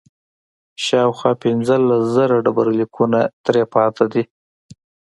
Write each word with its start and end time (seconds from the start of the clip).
شاوخوا 0.85 1.31
پنځلس 1.43 2.01
زره 2.15 2.35
ډبرلیکونه 2.45 3.19
ترې 3.45 3.63
پاتې 3.73 4.05
دي. 4.13 4.23